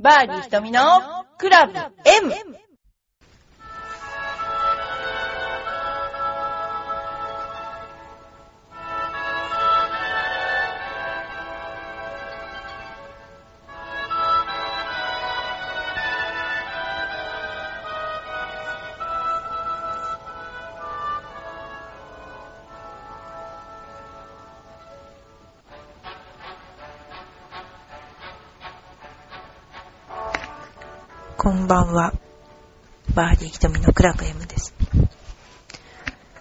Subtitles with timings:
[0.00, 0.80] バーディー瞳の
[1.38, 2.32] クラブ M!
[31.48, 32.12] こんばんは。
[33.14, 34.74] バーディー瞳のクラブ M です。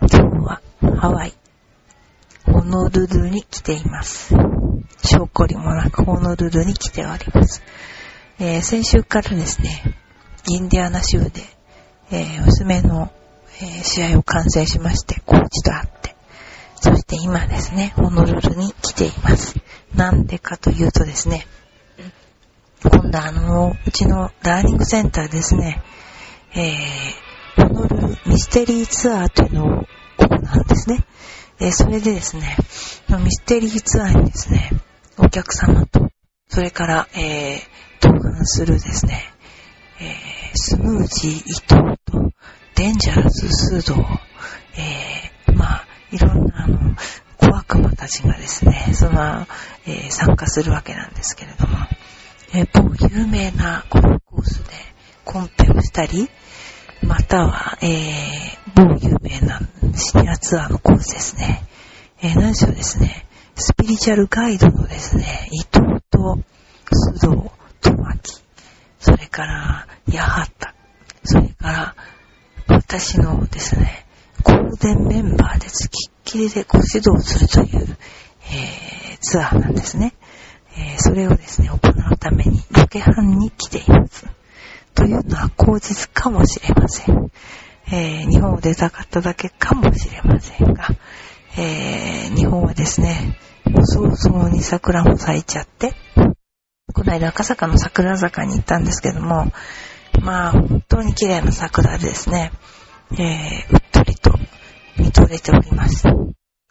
[0.02, 0.62] 今日は
[1.00, 1.34] ハワイ、
[2.44, 4.36] ホノルルに来ています。
[5.06, 7.64] 証拠りもなくホノルルに来ております。
[8.38, 9.96] えー先週からですね、
[10.50, 11.42] インディアナ州で、
[12.12, 13.10] えー娘の、
[13.62, 16.18] えー試合を観戦しまして、コーチと会って、
[16.82, 19.56] そして今ですね、ホノルルに来ています。
[19.96, 21.48] なんでかというとですね、
[22.84, 25.82] 今度あの、うちのラーニングセンターですね、
[26.56, 27.98] えー、ホノル
[28.28, 29.68] ミステリーツアーというのを
[30.18, 31.06] 行うんですね。
[31.60, 32.56] えーそれでですね、
[33.10, 34.70] ミステリーツアーにですね、
[35.18, 36.12] お客様と、
[36.48, 37.60] それから、えー、
[38.00, 39.24] 同伴するですね、
[40.00, 41.62] えー、スムージー伊藤
[42.06, 42.32] と、
[42.76, 43.94] デンジャラス須藤、
[44.78, 46.96] えー、まあ、いろんなあの、
[47.38, 49.48] 小悪魔たちがですね、その、
[49.88, 51.57] えー参加するわけなんですけれども、
[52.58, 54.74] えー某有名なゴルフコースで
[55.24, 56.28] コンペをしたり、
[57.04, 59.60] または、えー、某有名な
[59.96, 61.64] シニアツアーのコースですね。
[62.20, 66.40] えー、何しろですね、スピリチュアルガイドのですね、伊藤と
[66.90, 68.42] 須藤と巻、
[69.00, 70.50] それから、八幡、
[71.26, 71.96] それから、
[72.70, 74.08] 私のですね、
[74.42, 77.98] ゴールデンメンバーで付きっきりでご指導するという、
[78.50, 80.14] えーツアーなんですね。
[80.78, 84.28] えーそれをですね、行うためにロケハンに来ています。
[84.94, 87.32] というのは口実かもしれません。
[87.92, 90.88] えー日本を出たかっただけかもしれませんが、
[91.58, 95.94] えー日本はですね、もう早々に桜も咲いちゃって、
[96.94, 99.52] この間赤坂の桜坂に行ったんですけども、
[100.22, 102.52] まあ本当に綺麗な桜でですね、
[103.14, 104.34] えーうっとりと
[104.98, 106.04] 見とれております。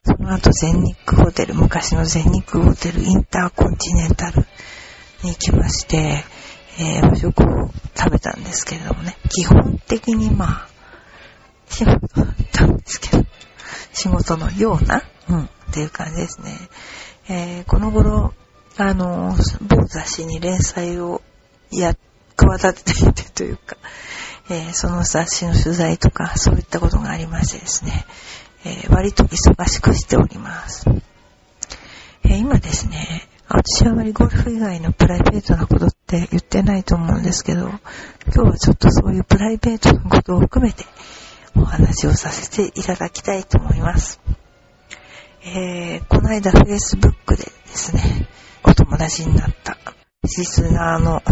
[0.06, 4.46] その後全日空ホテル、昔の全日空ホテルインターコンチネンタル
[5.24, 6.22] に行きまして、
[6.78, 10.68] えー和食を食べたんですけれどもね、基本的にまあ、
[11.68, 13.24] 仕事だったんですけど、
[13.92, 16.52] 仕事のような、うん、っていう感じですね。
[17.28, 18.32] えーこの頃、
[18.76, 21.20] あの、某雑誌に連載を
[21.72, 21.96] や、
[22.36, 23.76] 企てていてというか、
[24.50, 28.06] えーその雑誌の取材とか、そういったことがありましてですね、
[28.66, 30.86] えー割と忙しくしております。
[32.24, 37.78] えー今ですね、私はあまりゴルフ以外のプライベートなことって言ってないと思うんですけど、今
[38.32, 40.84] 日はちょっとそういうプライベートなことを含めて
[41.54, 44.20] お話をさせていただきたいと思います。
[45.44, 48.26] えーこの間 Facebook でですね、
[48.64, 49.78] お友達になった
[50.24, 51.22] リスナーの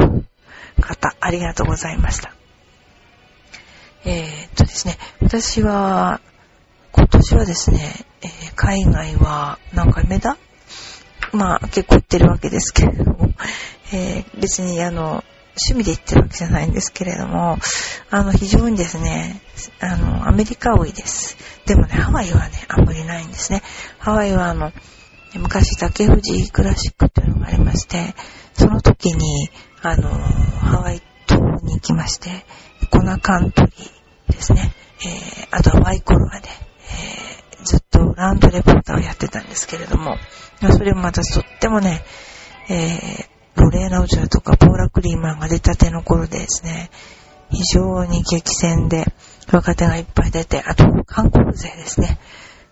[0.81, 2.33] 方、ありがとうございました。
[4.05, 6.21] えーっとですね、私は、
[6.97, 10.39] 今年はですね、えー海外は何回目だ
[11.33, 13.31] まあ結構行ってるわけですけれども、
[13.93, 15.25] えー別にあの、
[15.57, 17.59] 趣味で行ってるわけじゃないんですけれども、
[18.11, 19.41] あの、非常にですね、
[19.81, 21.37] あの、アメリカ多いです。
[21.67, 23.63] でもね、ハワイはね、あんまりないんですね。
[23.99, 24.73] ハワイはあの、
[25.35, 28.15] 昔竹藤クラシックというのがありまして、
[28.53, 29.51] その時に、
[29.83, 32.47] あの、ハワイ島に行きまして、
[32.91, 34.73] コナカントリーですね。
[35.05, 36.49] えー、あとはワイコロアで、
[36.91, 40.17] えー、ずっとラウンドレポーターをやってたんですけれども、
[40.61, 42.03] それもまたとってもね、
[42.69, 46.91] えー、ロレーナ・ウジュラとかポーラ・クリーマンが出たての頃でですね、
[47.51, 49.05] 非常に激戦で
[49.53, 52.19] 若手がいっぱい出て、あと韓国勢ですね。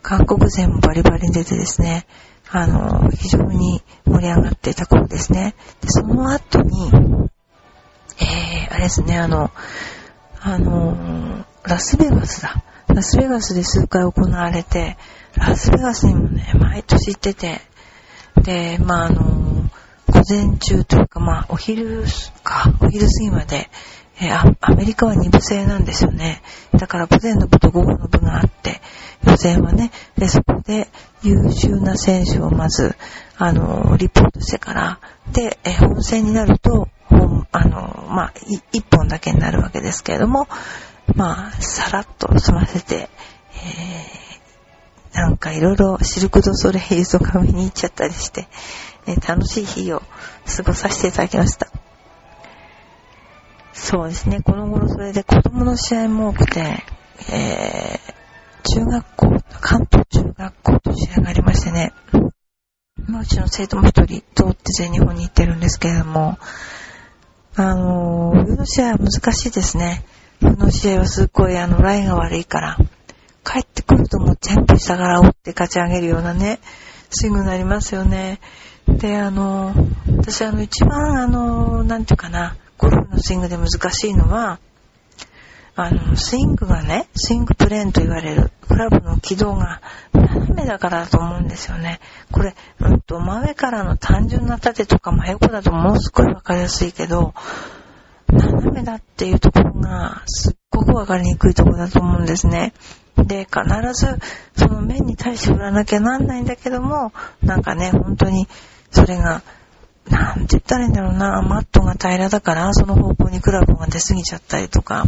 [0.03, 2.07] 韓国勢もバリバリ出てですね、
[2.51, 5.55] あの、非常に盛り上がっていた頃ですね。
[5.81, 6.91] で、その後に、
[8.19, 9.51] えー、あれですね、あの、
[10.41, 12.65] あのラスベガスだ。
[12.95, 14.97] ラスベガスで数回行われて、
[15.35, 17.61] ラスベガスにもね、毎年行ってて、
[18.43, 19.71] で、まあ、あの
[20.09, 22.05] 午前中というか、まあ、お昼
[22.43, 23.71] か、お昼過ぎまで、
[24.21, 26.43] えーアメリカは2部制なんですよね。
[26.73, 28.81] だから午前の部と午後の部があって、
[29.27, 30.89] 予選はね、で、そこで
[31.23, 32.95] 優秀な選手をまず、
[33.39, 35.01] あの、リポートしてから、
[35.33, 36.89] で、えー本戦になると、
[37.53, 40.47] あの、まあ、い一本だけになるわけですけれども、
[41.15, 43.09] まあ、さらっと済ませて、
[43.55, 44.23] えー
[45.13, 48.49] なんかいろいろシルク・ド・ソレイユとか見に行っちゃったりして、
[49.07, 50.03] え楽しい日を
[50.57, 51.69] 過ごさせていただきました。
[53.75, 56.83] そうですね、この頃それで子供の試合も多くて、
[57.31, 59.27] えー、中学校、
[59.61, 61.93] 関東中学校と試合がありましてね、
[63.07, 66.39] まあ、うちの生徒も一人通って全日本に行ってるんですけれども、
[67.57, 70.05] あのー、冬の試合は難しいですね。
[70.43, 72.77] の試合はすっごいあの、ラインが悪いから、
[73.45, 76.61] 帰ってくるともう全部下から折って勝ち上げるようなね、
[77.11, 78.41] スイングになりますよね。
[78.87, 79.75] で、あの、
[80.19, 84.59] 私あの一番あの、なんていうかな、ゴルフのスイングで難しいのは、
[85.75, 89.81] あの、スイングがね、スイングプレーンと言われる、クラブの軌道が
[90.13, 92.01] 斜めだからだと思うんですよね。
[92.31, 97.33] これ、うんと、真上からの単純な縦とか真横だともうすごいわかりやすいけど、
[98.33, 102.73] 斜めだっていうところがすっごくわかりにくいところだと思うんですね。
[103.17, 103.63] で、必
[103.93, 104.19] ず
[104.57, 107.13] その面に対して振らなきゃなんないんだけども、
[107.43, 108.49] なんかね、本当に
[108.91, 109.43] それが、
[110.09, 115.07] なんて言ったらいいんだろうな、マットが平らだから、その方向にクラブが出過ぎちゃったりとか、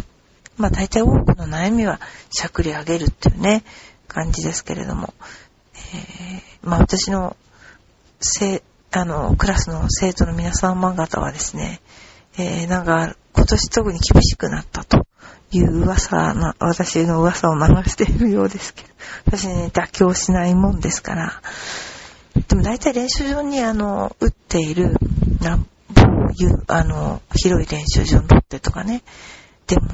[0.57, 1.99] まあ大体多くの悩みは
[2.29, 3.63] しゃくり上げるっていうね、
[4.07, 5.13] 感じですけれども、
[5.73, 7.35] えー、まあ私の、
[8.19, 11.81] せ、あの、クラスの生徒の皆様方はですね、
[12.37, 15.07] えー、なんか、今年特に厳しくなったと
[15.51, 18.89] いう噂な、私の噂を流しているようですけど、
[19.25, 21.41] 私ね、妥協しないもんですから、
[22.47, 24.97] でも大体練習場にあの、打っている、
[25.41, 29.03] な、いう、あの、広い練習場のロッテとかね、
[29.67, 29.87] でも、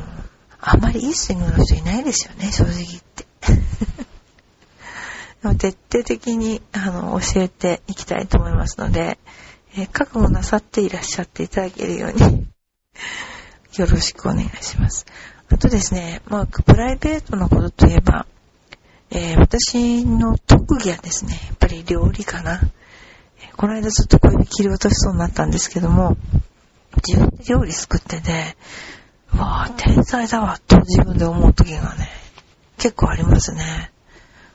[0.59, 3.25] あんまりいいスイングの人いないですよね、正直言って。
[5.57, 9.17] 徹底的に、あの、教えていきたいと思いますので、
[9.75, 12.47] えー、覚悟なさっていらっしゃっていただけるように
[13.77, 15.06] よろしくお願いします。
[15.50, 18.25] あとですね、まあ、プライベートなことといえば、
[19.09, 22.62] えー、私の特技はですね、やっぱり料理かな
[23.41, 23.51] え。
[23.57, 26.18] この間ずっと小指切り落としそうになったんですけども、
[27.07, 28.56] 自分で料理作ってね、
[29.33, 32.09] わぁ、天才だわ、と自分で思う時がね、
[32.77, 33.91] 結構ありますね。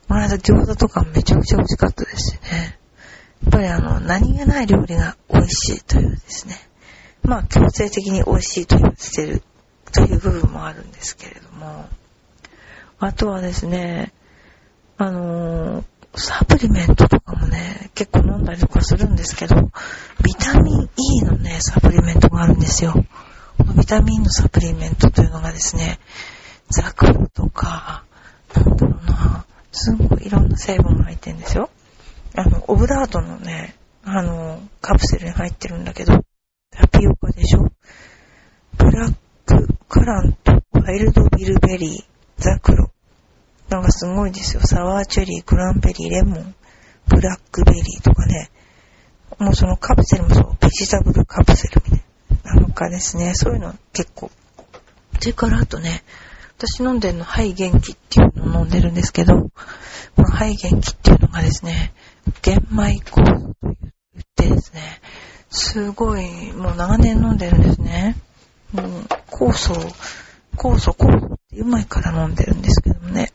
[0.08, 2.78] この間餃子とかめちゃくちゃ美味しかったですしね。
[3.44, 6.54] やっぱりあの、何気ない料理が美味しいというですね。
[7.22, 9.42] まあ、強制的に美味しいと言ってる
[9.92, 11.86] という部分もあるんですけれども。
[12.98, 14.12] あとはですね、
[14.96, 15.84] あのー、
[16.14, 19.70] サプリメントとかもね、結構飲んだりとかするんですけど、
[20.24, 22.94] ビタミン E のね、サプリメントがあるんですよ。
[23.58, 25.98] このビタミンのサプリメントというのがですね、
[26.70, 28.04] ザクロとか、
[28.54, 31.68] なんだろうな、すごいいろんな成分が入ってるんですよ。
[32.36, 33.74] あの、オブラートのね、
[34.04, 36.24] あの、カプセルに入ってるんだけど、
[36.70, 37.72] タピオカでしょ？
[38.76, 39.14] ブラッ
[39.46, 42.04] クカラント、ワイルドビルベリー、
[42.36, 42.90] ザクロ。
[43.70, 44.62] なんかすごいですよ。
[44.62, 46.54] サワーチェリー、クランベリー、レモン、
[47.08, 48.50] ブラックベリーとかね。
[49.38, 52.00] もうそのカプセルもそう、ベジタブルカプセルみたい
[52.44, 52.54] な。
[52.54, 53.34] なのかですね。
[53.34, 54.30] そういうの結構。
[55.18, 56.04] それからあとね、
[56.58, 59.50] 私飲んでるの、ハイ元気っていうのを飲んでるんですけど、
[60.14, 61.92] このハイ元気っていうのがですね、
[62.42, 63.76] 玄米酵素と言っ
[64.34, 65.00] てですね、
[65.50, 68.16] すごい、もう長年飲んでるんですね。
[68.72, 68.86] もう、
[69.30, 69.74] 酵素、
[70.56, 73.32] 酵素、酵素ってうまいから飲んでるんですけどもね。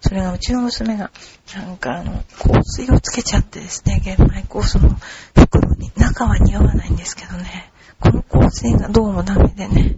[0.00, 1.10] それがうちの娘が、
[1.54, 4.96] なんかあの、香水をつけちゃってですね、玄米酵素の
[5.34, 7.70] 袋に、中は似合わないんですけどね、
[8.00, 9.96] この香水がどうもダメでね、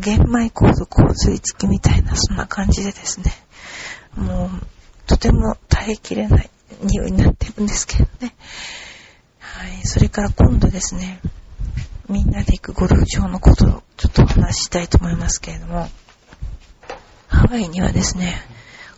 [0.00, 3.32] 玄米酵素香水付きみたいな、そんな感じでですね、
[4.16, 4.50] もう、
[5.06, 6.50] とても耐えきれない。
[6.82, 8.34] 匂いになってるんですけどね。
[9.38, 9.86] はい。
[9.86, 11.20] それから今度ですね、
[12.08, 15.88] みんなで行くゴルフ場のことをちょっとお話ししたいと思いますけれども、
[17.28, 18.42] ハワイにはですね、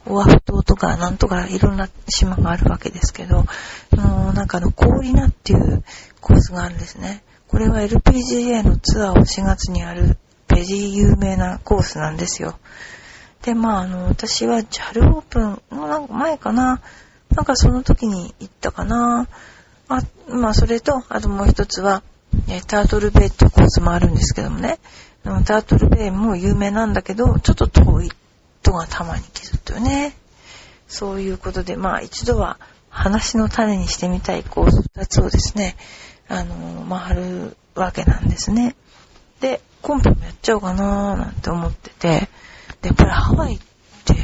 [0.07, 3.45] オアフ島とかなんとかいろんな島があるわけですけど、
[3.91, 5.85] そのなんかあの、氷ナっていう
[6.21, 7.23] コースがあるんですね。
[7.49, 12.59] これは LPGA のツアーを4月にあるペジ有名なコースなんですよ。
[13.43, 16.81] で、まあ、あの、私は JAL オープンの前かな。
[17.35, 19.29] なんかその時に行ったかな。
[19.89, 22.03] あ、まあ、それと、あともう一つは、
[22.49, 24.79] えタートルベイっていうコースもあるんですけどもね。
[25.45, 28.11] タートルベイも有名なんだけど、ちょっと遠い
[28.63, 30.15] とがたまに気づくよね。
[30.89, 32.59] そういうことで、まあ一度は
[32.89, 35.77] 話の種にしてみたいコース二つをですね、
[36.29, 38.75] あの、回るわけなんですね。
[39.41, 42.29] で、コンペもやっちゃおうかなーなんて思ってて、
[42.83, 43.59] で、やっぱりハワイっ
[44.05, 44.15] て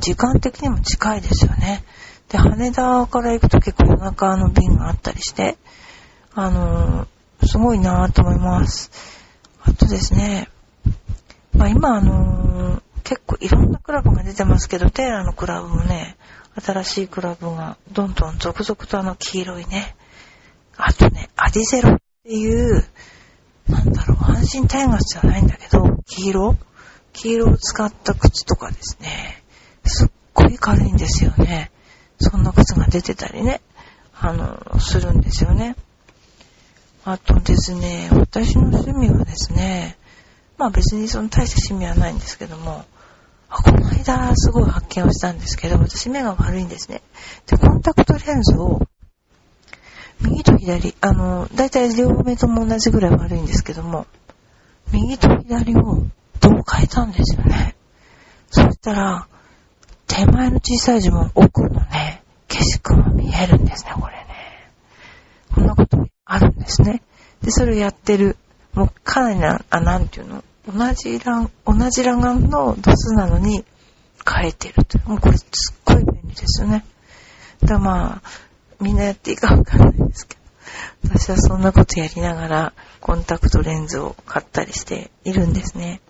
[0.00, 1.84] 時間的にも近いですよね。
[2.32, 5.58] で、羽田から行くと結構夜中の便があったりして、
[6.34, 8.90] あのー、すごいなぁと思います。
[9.62, 10.48] あとですね、
[11.54, 16.16] まあ今あのー、結構いろんなクラブが出てますけど、テーラーのクラブもね、
[16.58, 19.94] 新しいクラブがどんどん続々とあの黄色いね、
[20.78, 22.82] あとね、アディゼロっていう、
[23.68, 26.56] なんだろう、阪神タイガースじゃないんだけど、黄色
[27.12, 29.42] 黄色を使った靴とかですね、
[29.84, 31.71] すっごい軽いんですよね。
[32.22, 33.60] そんな靴が出てたりね、
[34.20, 35.76] あの、するんですよね。
[37.04, 39.96] あとですね、私の趣味はですね、
[40.56, 42.84] まあ別にその大した趣味はないんですけども、
[43.48, 47.02] あ、この間すごい発見をしたんですけど、私目が悪いんですね。
[47.46, 48.80] で、コンタクトレンズを、
[50.20, 54.06] 右と左、あの、だいたい両目とも同じぐらい悪いんですけども、
[54.92, 56.04] 右と左を
[56.40, 57.74] どう変えたんですよね。
[58.50, 59.26] そしたら、
[60.12, 64.26] 手前の小さい字も奥のね、景色も見えるんですね、これね。
[65.54, 67.02] こんなことあるんですね。
[67.40, 68.36] で、それをやってる、
[68.74, 73.64] もうかなりな、あ、なんていうの、同じ欄、同じ裸眼の度数なのに
[74.30, 74.98] 変えてると。
[75.08, 76.84] もうこれすっごい便利ですよね。
[77.64, 78.22] だまあ、
[78.80, 80.36] みんなやっていいかわかんないですけ
[81.02, 86.02] ど、私はそんなことやりながらコンタクトレンズを買ったりしているんですね。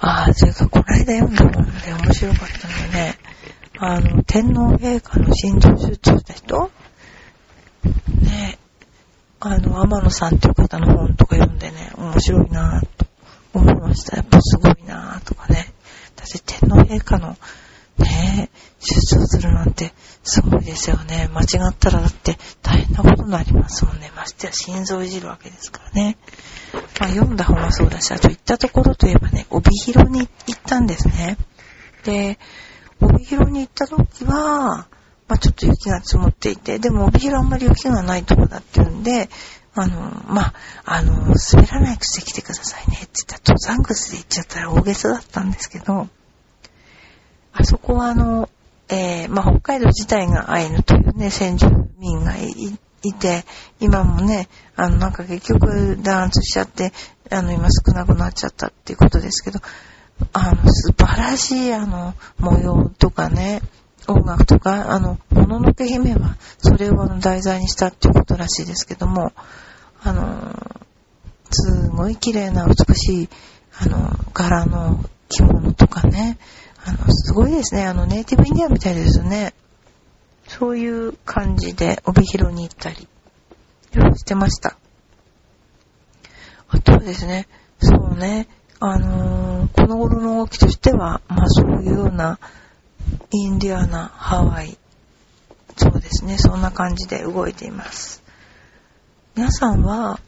[0.00, 3.18] ああ、それかこの間読んだ本で面白かったのはね、
[3.78, 6.70] あの、天皇陛下の心臓手術した人
[8.22, 8.58] ね、
[9.40, 13.06] あの、天野さんという方の本とか読んでね、面白いなぁと
[13.52, 14.16] 思いました。
[14.16, 15.72] やっぱすごいなぁとかね。
[16.16, 17.36] 私天皇陛下の
[18.00, 19.92] ね、手術をするなんて
[20.22, 21.28] すごいですよね。
[21.32, 24.10] 間違ったらだって大変なことになりますもんね。
[24.16, 26.16] ましてや心臓いじるわけですからね。
[26.98, 31.36] まあ読んだ本はそうだし、あと行ったところといえばね、帯広に行ったんですね。
[32.04, 32.38] で、
[33.00, 34.88] 帯広に行った時は、
[35.28, 39.30] まあ、ちょっと雪が積もっていて、でも帯広あんまり雪がないとこだっていうんで、
[39.74, 40.54] あの、まあ、
[40.84, 41.12] あの、
[41.52, 46.08] 滑らない靴で来てくださいねって言ったら、登山靴で行っちゃったら大げさだったんですけど、
[47.52, 48.48] あそこはあの、
[48.88, 51.66] えー、まあ、北海道自体がアイヌというね、先住
[51.98, 53.44] 民がいて、
[53.78, 56.92] 今もね、あの、なんか結局弾圧しちゃって、
[57.30, 59.60] あの、今少なくなっちゃったっていうことですけど、
[60.32, 63.62] あの、素晴らしいあの、模様とかね、
[64.08, 69.32] 音楽とか、あの、もののけ姫は、それを題材にしたっていうことらしいですけども、
[70.02, 70.54] あの、
[71.50, 73.28] すごい綺麗な美しい、
[73.78, 76.38] あの、柄の着物とかね、
[76.90, 77.86] あの、すごいですね。
[77.86, 79.54] あの、ネイティブインディアンみたいですね。
[80.48, 83.06] そういう感じで、帯広に行ったり、
[84.16, 84.76] してました。
[86.68, 87.46] あとはですね、
[87.80, 88.48] そうね、
[88.80, 92.40] あのー、この頃の動きとしては、まあそういうような、
[93.30, 94.76] インディアナ、ハワイ、
[95.76, 98.22] そうですね、そんな感じで動いています。
[99.36, 100.18] 皆さんは、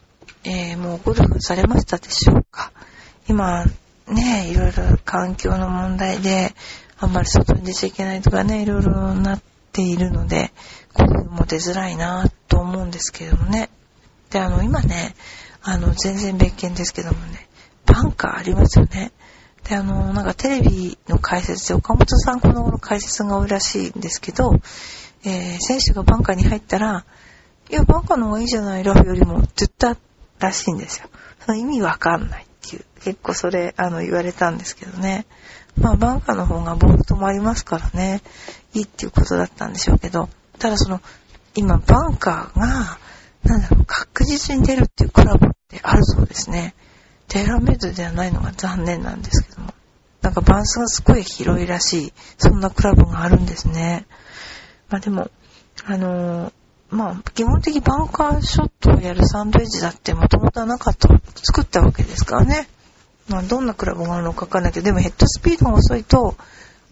[0.44, 2.72] えー、もうゴルフされましたでしょうか？
[3.28, 3.64] 今、
[4.08, 6.54] ね、いろいろ環境の問題で、
[6.98, 9.42] あんまり外に出ちゃいけないとかね、いろいろなっ
[9.72, 10.52] ているので、
[10.94, 13.70] ゴルフも出づらいなと思うんですけどもね。
[14.30, 15.14] で、あの、今ね、
[15.62, 17.48] あの、全然別件ですけどもね、
[17.86, 19.12] バンカーありますよね。
[19.68, 24.54] で、あの、なんかテレビの解説で岡本さんこの頃解説が多いらしいんですけど、
[25.24, 27.04] えー、選手がバンカーに入ったら、
[27.70, 29.96] いや、バンカーの方がいいじゃない、ラフよりも、って言った
[30.40, 31.08] らしいんですよ。
[31.44, 35.26] その意味わかんないっていう、結構それ、あの、言われたんですけどね。
[35.80, 38.22] まあ、バンカーの方がボール止まりますからね、
[38.74, 40.28] いいっていうことだったんでしょうけど、
[40.58, 41.00] ただその、
[41.54, 42.98] 今、バンカーが、
[43.44, 46.74] なんだろう、確実に出るっていうクラブってあるそうですね。
[47.28, 49.74] テーラーメイドではないのが残念なんですけども。
[50.20, 54.06] なんかバンスがすごい広いらしい、そんなクラブがあるんですね。
[54.88, 55.30] まあでも、
[55.84, 56.52] あのー、
[56.92, 61.08] まあ、基本的にバンカーショットをやるサンドエッジだってもともとはなかった、
[61.42, 62.68] 作ったわけですからね。
[63.28, 66.36] まあ、どんなクラブがあるのかわかんないけど、でもヘッドスピードが遅いと、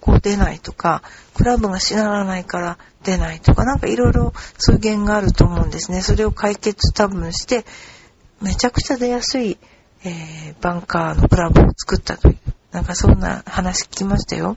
[0.00, 1.02] こう出ないとか、
[1.34, 6.00] クラブがしならないから出ないとか、なんかいろいろそういう原因があると思うんですね。
[6.00, 7.66] それを解決多分して、
[8.40, 9.58] めちゃくちゃ出やすい
[10.02, 12.38] えー、バンカーのクラブを作ったという、
[12.72, 14.56] なんかそんな話聞きましたよ。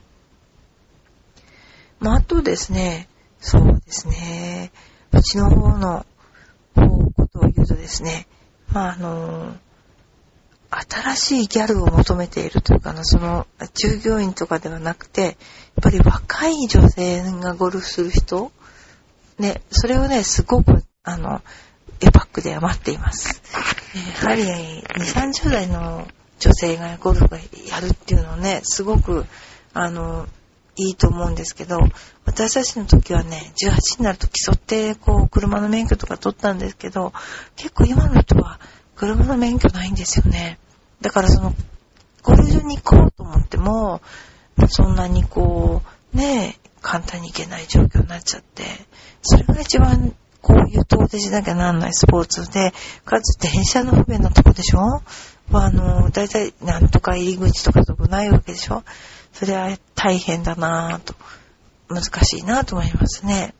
[2.00, 3.08] まあ、あとですね、
[3.40, 4.72] そうですね、
[5.14, 6.06] うちの方の
[6.74, 8.26] 方ことを言うとですね、
[8.72, 9.56] まあ、あの
[10.70, 15.34] 新しいギャルを求めているというかな、その、従業員とかではなくて、やっ
[15.82, 18.50] ぱり若い女性がゴルフする人、
[19.38, 21.42] ね、それをね、すごく、あの、
[22.00, 23.40] エパックでは待っています。
[24.20, 26.08] やはり、2、30代の
[26.40, 29.26] 女性がゴルフをやるっていうのはね、すごく、
[29.74, 30.26] あの、
[30.76, 31.80] いいと思うんですけど、
[32.24, 37.12] 私たちの時はね、18になると競って、こう、車の免許とか取ったんですけど、
[37.56, 38.58] 結構今の人は
[38.96, 40.58] 車の免許ないんですよね。
[41.00, 41.54] だからその、
[42.22, 44.00] ゴルフに行こうと思っても、
[44.68, 48.64] そんなにこう、ね、簡単に行けない状況になっちゃって、
[49.22, 52.72] それが一番こういう遠出しなきゃなんないスポーツで、
[53.04, 55.02] かつ電車の不便なとこでしょ？
[55.52, 58.84] あの、だいたいなんとか入り口とかとこないわけでしょ？
[59.34, 61.14] それは大変だなぁと、
[61.88, 63.54] 難しいなぁと思いますね。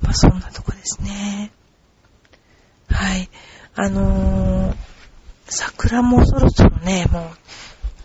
[0.00, 1.50] まあそんなとこですね。
[2.88, 3.28] はい。
[3.74, 4.76] あのー、
[5.46, 7.30] 桜もそろそろね、もう、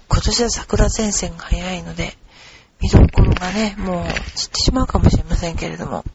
[0.08, 2.18] 今年は桜前線が早いので、
[2.82, 4.06] 見どころがね、もう
[4.36, 6.06] 散ってしまうかもしれませんけれども、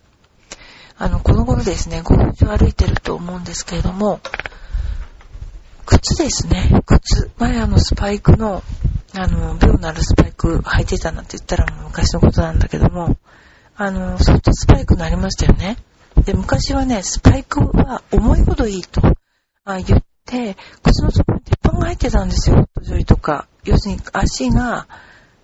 [0.97, 4.21] あの、この頃ですね、ゴルフ場歩いてると思うんですけれども、
[5.85, 7.30] 靴ですね、靴。
[7.37, 8.62] 前あのスパイクの、
[9.16, 13.16] あの、秒のあるスパイク履いてたなんて言ったらもう昔のことなんだけども、
[13.76, 15.76] あの、ソフトスパイクになりましたよね。
[16.25, 19.00] で、昔はね、スパイクは重いほどいいと
[19.64, 23.47] あ言って、靴の底に鉄板が入ってたんですよ、ジョイとか。
[23.62, 24.88] 要するに足が、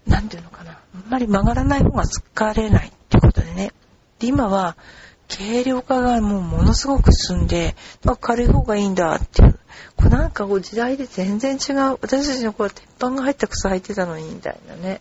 [0.07, 3.73] なんていうのかな、あんまり曲がらない方が疲れないっていうことでね。
[4.19, 4.77] で、今は、
[5.29, 7.77] 軽量化がもうものすごく進んで、
[8.21, 9.60] 軽い方がいいんだっていう。
[9.97, 11.99] これなんかこう時代で全然違う。
[12.01, 15.01] 私たちの頃は鉄板が入った靴履いてたのにみたいなね。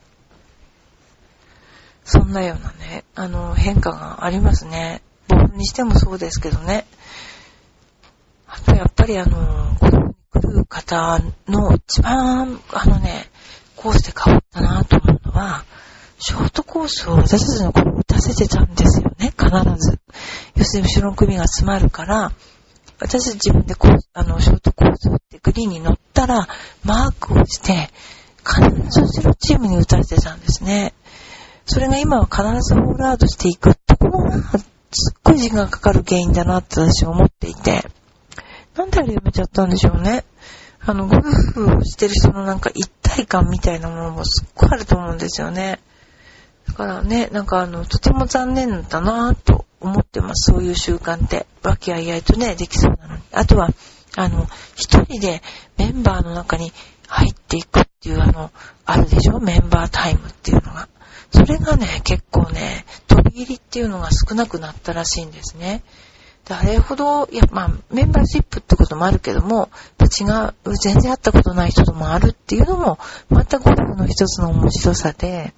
[2.03, 5.01] そんなようなね、あの、変化がありますね。
[5.27, 6.85] 僕にしてもそうですけどね。
[8.47, 13.29] あとやっぱりあの、ここに来る方の一番、あのね、
[13.75, 15.65] コースで変わったなと思うのは、
[16.17, 19.99] ショートコースを私たちの頃打たせてたんですよね、必ず。
[20.55, 22.31] 要するに後ろの首が詰まるから、
[22.99, 26.47] 私自分でコース、あの、ショートコースってグリーンに乗ったら、
[26.83, 27.89] マークをして、
[28.45, 30.93] 必ず後ろチームに打たれてたんですね。
[31.65, 34.41] それが今は必ずホールアウトしていくところが、
[34.91, 37.83] すっごい時間がかかる原因だなって私は思っていて、
[38.75, 40.25] なんであれやめちゃったんでしょうね。
[40.81, 45.79] あの、ゴルフをしてる人のなんか一体感みたいなものもすっごいあると思うんですよね。
[46.67, 50.51] だからね、なんかあの、とても残念だなぁと思ってます。
[50.51, 51.45] そういう習慣って。
[51.63, 53.21] 和気あいあいとね、できそうなのに。
[53.31, 53.69] あとは、
[54.15, 55.41] あの、一人で
[55.77, 56.71] メンバーの中に
[57.07, 58.51] 入っていくっていうあの、
[58.85, 59.39] あるでしょ？
[59.39, 60.87] メンバータイムっていうのが。
[61.31, 65.83] それがね、結構ね、飛び入りっていうのが少なくなったらしいんですね。
[66.51, 69.69] あれほど、いや、まあ、メンバーシップってこともあるけども、
[70.01, 72.97] 違う、全然会ったことない人ともあるっていうのも、
[73.29, 75.53] またゴルフの一つの面白さで、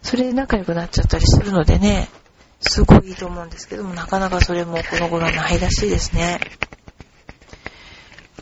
[0.00, 2.08] それで仲良くなっちゃったりするのでね、
[2.62, 6.40] すごいいいと思うんですけども、なかなかそれもこの頃はないらしいですね。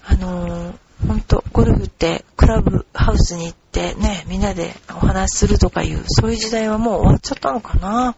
[0.05, 8.17] あのー、ほんと、ゴルフってクラブハウスに行ってね、みんなでお話しするとかいう、そういう時代はもう終わっちゃったのかな。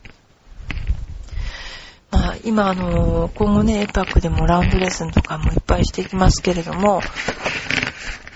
[2.10, 7.00] まあ、今、あのー、今後ね、エパックでもラウンドレッスンとかもいっぱいしていきますけれども、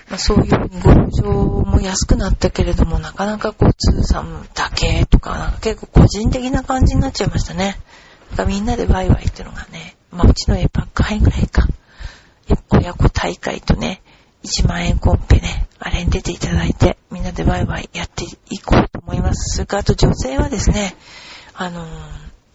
[0.09, 1.33] まあ、そういうふうにゴルフ場
[1.65, 7.77] も安くなったけれども、なかなか交通さんだけとか、なんか結構個人的な感じになっちゃいましたね。
[8.29, 11.67] なんかみんなでワイワイっていうのがね、まあうちのエパック杯ぐらいか。
[12.69, 14.01] 親子大会とね、
[14.43, 19.55] 1万円コンペね、あれに出ていただいて、みんなでワイワイやっていこうと思います。
[19.55, 20.95] それからあと女性はですね、
[21.53, 21.87] あのー、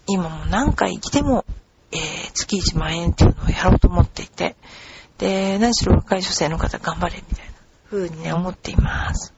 [0.07, 1.45] 今も何回来ても、
[1.91, 4.57] えー、月1万円っていうのをやろうと思っていて、
[5.19, 7.53] で、何しろ若い女性の方頑張れみたいな
[7.91, 9.35] 風にね、思っています。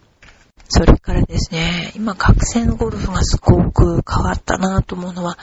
[0.69, 5.39] それからですね、今学生のゴルフがすごく変わったなと思うのは、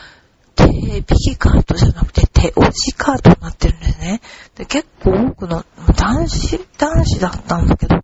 [0.55, 4.21] 手引きカートじゃなくて手押しカートになってるんですね。
[4.55, 8.01] で結構多くの男子、男子だったんだけど、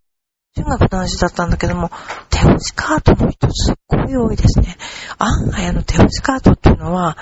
[0.56, 1.92] 中学男子だったんだけども、
[2.30, 4.78] 手押しカートの人すっごい多いですね。
[5.18, 7.18] 案外あの手押しカートっていうのは、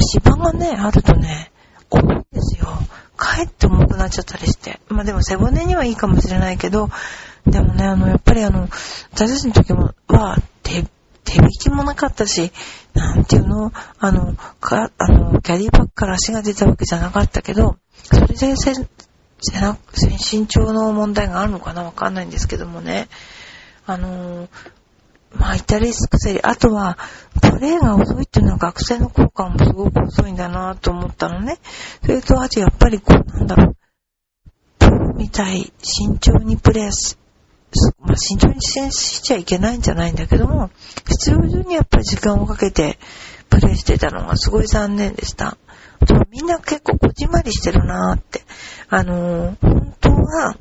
[0.00, 1.52] 芝がね、あるとね、
[1.90, 2.78] 重いんですよ。
[3.20, 4.80] かえって重くなっちゃったりして。
[4.88, 6.88] まあでも背骨にはいいかもしれないけど、
[7.46, 8.68] でもね、あの、やっぱりあの、
[9.12, 10.84] 私たちの時もは、手、
[11.24, 12.50] 手引きもなかったし、
[12.94, 18.72] なんていうの、あの、か、あの、キャディバッグから足が出たわけじゃなかったけど、それでせ、
[20.32, 21.82] 身長の問題があるのかな？
[21.82, 23.08] わかんないんですけどもね。
[23.86, 24.48] あの、
[25.34, 26.42] まあ、イタリスクセリ。
[26.42, 26.98] あとは、
[27.40, 31.58] プレーが遅いっていうのは学生の効果もすごく遅いんだなと思ったのね。
[32.02, 33.76] それと、あとやっぱりこう、なんだろう。
[34.78, 37.18] プロみたい、慎重にプレーす、
[38.00, 40.70] まあ、慎重にしちゃいけないんじゃないんだけども、
[41.06, 42.98] 必要上にやっぱり時間をかけて
[43.48, 45.56] プレーしてたのがすごい残念でした。
[46.04, 48.42] でもみんな結構こじまりしてるなーって。
[48.88, 50.56] あのー、本当は、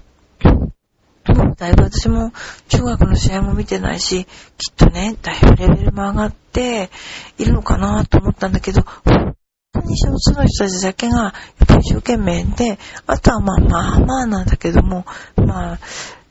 [1.59, 2.31] だいぶ私も
[2.69, 6.89] 中学の試合も見てないし、きっとね、だいぶレベルも上がって
[7.37, 9.35] いるのかなと思ったんだけど、本
[9.73, 11.33] 当に少数の人たちだけが、や
[11.65, 15.79] っぱり一生懸命で、あとはまあまあまあなんだけども、まあ、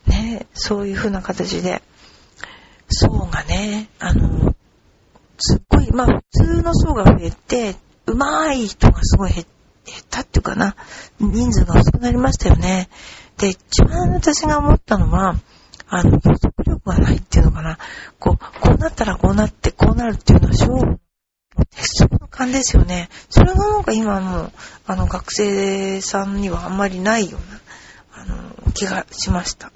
[0.07, 1.83] ね、そういう風な形で、
[2.89, 4.55] 層がね、あの、
[5.37, 7.75] すっごい、まあ普通の層が増えて、
[8.07, 9.45] 上手い人がすごい減っ
[10.09, 10.75] たっていうかな、
[11.19, 12.89] 人数が薄くなりましたよね。
[13.39, 15.35] で、一番私が思ったのは、
[15.87, 17.79] あの、予測力がないっていうのかな。
[18.19, 23.09] こう、こうなったらこうなって、こうなるっていうのは、勝負の鉄則の感ですよね。
[23.29, 24.51] それがなんか今の、
[24.85, 28.25] あの、学生さんにはあんまりないような、あ
[28.65, 29.71] の、気がしました。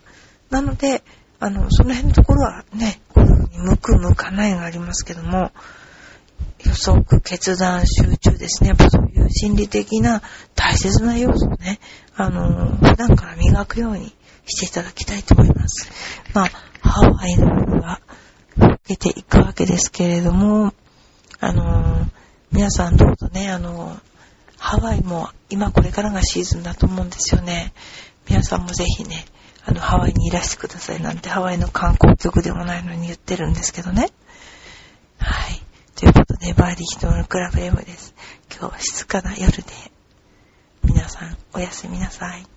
[0.50, 1.04] なので、
[1.40, 5.52] あの、その辺のところはね、こういうふうに向く向かないがありますけども、
[6.66, 8.70] 予測、決断、集中ですね。
[8.70, 10.22] やっぱそういう心理的な
[10.56, 11.80] 大切な要素をね、
[12.16, 14.14] あの、普段から磨くように
[14.46, 15.90] していただきたいと思います。
[16.34, 16.50] まあ、
[16.88, 18.02] ハワイの夜は
[18.58, 20.74] 受けていくわけですけれども、
[21.40, 22.08] あの、
[22.52, 23.98] 皆さんどうぞね、あの、
[24.58, 27.74] ハワイも今これからがシーズンだと思うんですよね。
[28.30, 29.26] 皆さんもぜひね、
[29.66, 34.10] あの、ハワイにいらしてくださいなんてハワイの観光局でもないのに言ってるんですけどね。
[35.18, 35.62] はい。
[35.96, 38.14] ということで、バーディーヒトのクラブ M です。
[38.52, 39.64] 今日は静かな夜で、
[40.86, 42.54] 皆さんおやすみなさい。